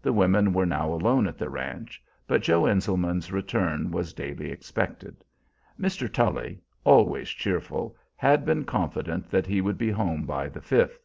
The 0.00 0.14
women 0.14 0.54
were 0.54 0.64
now 0.64 0.90
alone 0.90 1.26
at 1.26 1.36
the 1.36 1.50
ranch, 1.50 2.02
but 2.26 2.40
Joe 2.40 2.64
Enselman's 2.66 3.30
return 3.30 3.90
was 3.90 4.14
daily 4.14 4.50
expected. 4.50 5.22
Mr. 5.78 6.10
Tully, 6.10 6.62
always 6.84 7.28
cheerful, 7.28 7.94
had 8.16 8.46
been 8.46 8.64
confident 8.64 9.28
that 9.30 9.46
he 9.46 9.60
would 9.60 9.76
be 9.76 9.90
home 9.90 10.24
by 10.24 10.48
the 10.48 10.60
5th. 10.62 11.00